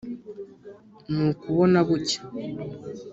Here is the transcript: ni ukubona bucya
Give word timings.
ni 1.13 1.21
ukubona 1.31 1.79
bucya 1.87 2.21